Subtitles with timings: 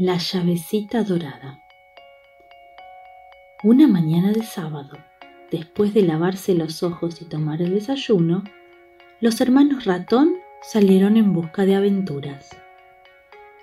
[0.00, 1.60] La llavecita dorada.
[3.64, 4.96] Una mañana de sábado,
[5.50, 8.44] después de lavarse los ojos y tomar el desayuno,
[9.20, 12.50] los hermanos ratón salieron en busca de aventuras.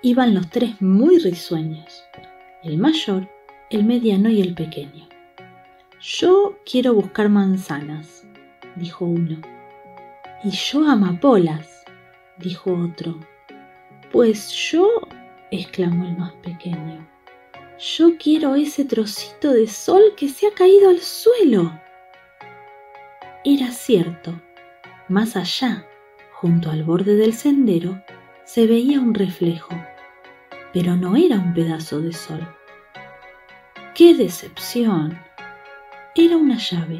[0.02, 2.04] Iban los tres muy risueños,
[2.62, 3.30] el mayor,
[3.70, 5.08] el mediano y el pequeño.
[6.02, 8.26] Yo quiero buscar manzanas,
[8.74, 9.40] dijo uno.
[10.44, 11.86] Y yo amapolas,
[12.36, 13.18] dijo otro.
[14.12, 15.00] Pues yo
[15.50, 17.06] exclamó el más pequeño.
[17.78, 21.78] Yo quiero ese trocito de sol que se ha caído al suelo.
[23.44, 24.40] Era cierto.
[25.08, 25.86] Más allá,
[26.32, 28.02] junto al borde del sendero,
[28.44, 29.74] se veía un reflejo,
[30.72, 32.40] pero no era un pedazo de sol.
[33.94, 35.18] ¡Qué decepción!
[36.14, 36.98] Era una llave,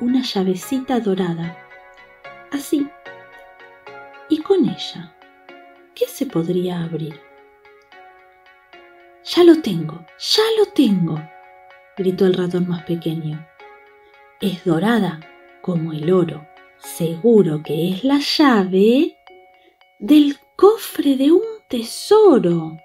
[0.00, 1.58] una llavecita dorada,
[2.50, 2.88] así.
[4.28, 5.14] Y con ella,
[5.94, 7.25] ¿qué se podría abrir?
[9.36, 11.20] Ya lo tengo, ya lo tengo,
[11.94, 13.46] gritó el ratón más pequeño.
[14.40, 15.20] Es dorada
[15.60, 16.46] como el oro.
[16.78, 19.18] Seguro que es la llave
[19.98, 22.78] del cofre de un tesoro.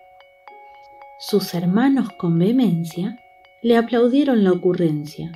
[1.19, 3.17] Sus hermanos con vehemencia
[3.61, 5.31] le aplaudieron la ocurrencia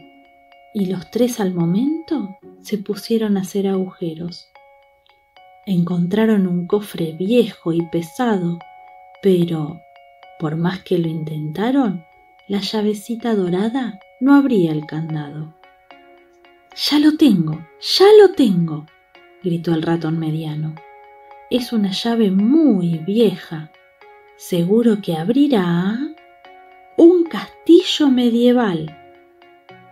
[0.74, 4.50] y los tres al momento se pusieron a hacer agujeros.
[5.66, 8.60] Encontraron un cofre viejo y pesado,
[9.22, 9.80] pero
[10.40, 12.06] por más que lo intentaron,
[12.48, 15.54] la llavecita dorada no abría el candado.
[16.76, 18.86] Ya lo tengo, ya lo tengo,
[19.44, 20.76] gritó el ratón mediano.
[21.50, 23.72] Es una llave muy vieja.
[24.36, 25.98] Seguro que abrirá
[26.98, 28.98] un castillo medieval.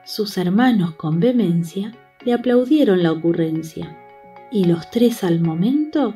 [0.03, 1.93] Sus hermanos con vehemencia
[2.25, 3.97] le aplaudieron la ocurrencia
[4.51, 6.15] y los tres al momento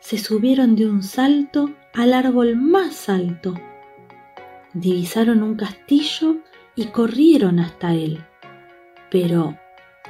[0.00, 3.54] se subieron de un salto al árbol más alto.
[4.72, 6.36] Divisaron un castillo
[6.74, 8.24] y corrieron hasta él.
[9.10, 9.56] Pero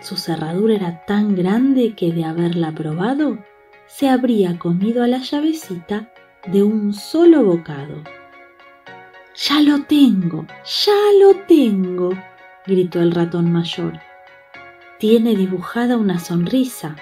[0.00, 3.38] su cerradura era tan grande que de haberla probado,
[3.86, 6.12] se habría comido a la llavecita
[6.46, 8.02] de un solo bocado.
[9.34, 10.46] Ya lo tengo,
[10.84, 12.10] ya lo tengo,
[12.66, 13.98] gritó el ratón mayor.
[14.98, 16.96] Tiene dibujada una sonrisa.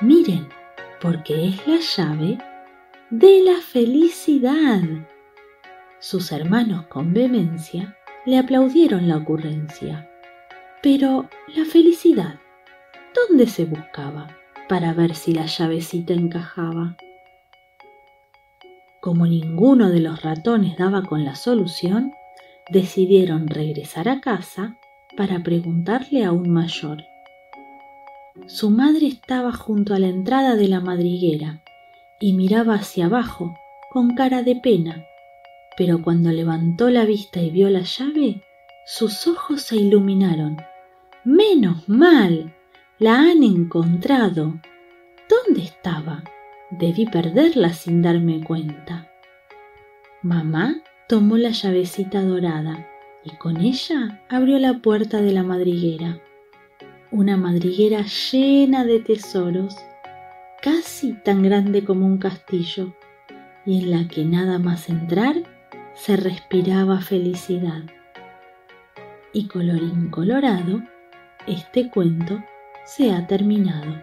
[0.00, 0.48] Miren,
[1.00, 2.38] porque es la llave
[3.10, 4.80] de la felicidad.
[6.00, 10.10] Sus hermanos con vehemencia le aplaudieron la ocurrencia.
[10.82, 12.40] Pero la felicidad,
[13.14, 14.36] ¿dónde se buscaba
[14.68, 16.96] para ver si la llavecita encajaba?
[19.00, 22.12] Como ninguno de los ratones daba con la solución,
[22.70, 24.78] decidieron regresar a casa
[25.16, 27.04] para preguntarle a un mayor.
[28.48, 31.62] Su madre estaba junto a la entrada de la madriguera
[32.18, 33.56] y miraba hacia abajo
[33.90, 35.06] con cara de pena,
[35.76, 38.42] pero cuando levantó la vista y vio la llave,
[38.86, 40.56] sus ojos se iluminaron.
[41.24, 42.54] Menos mal.
[42.98, 44.60] La han encontrado.
[45.28, 46.24] ¿Dónde estaba?
[46.70, 49.10] Debí perderla sin darme cuenta.
[50.22, 52.88] Mamá tomó la llavecita dorada
[53.24, 56.20] y con ella abrió la puerta de la madriguera.
[57.10, 59.76] Una madriguera llena de tesoros
[60.66, 62.92] casi tan grande como un castillo,
[63.64, 65.36] y en la que nada más entrar
[65.94, 67.82] se respiraba felicidad.
[69.32, 70.82] Y colorín colorado,
[71.46, 72.42] este cuento
[72.84, 74.02] se ha terminado.